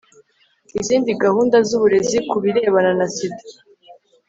[0.79, 3.43] izindi gahunda z uburezi ku birebana na sida